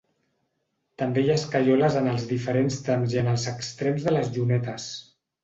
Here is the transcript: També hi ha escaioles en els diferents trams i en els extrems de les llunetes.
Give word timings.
També 1.01 1.23
hi 1.25 1.29
ha 1.33 1.35
escaioles 1.39 1.97
en 1.99 2.09
els 2.13 2.25
diferents 2.31 2.79
trams 2.89 3.15
i 3.17 3.21
en 3.25 3.31
els 3.35 3.47
extrems 3.53 4.09
de 4.09 4.17
les 4.19 4.35
llunetes. 4.39 4.91